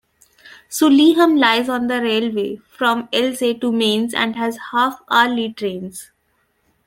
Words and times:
Saulheim 0.67 1.37
lies 1.37 1.69
on 1.69 1.85
the 1.85 2.01
railway 2.01 2.55
from 2.67 3.07
Alzey 3.13 3.53
to 3.61 3.71
Mainz 3.71 4.15
and 4.15 4.35
has 4.35 4.57
half-hourly 4.71 5.53
trains. 5.53 6.09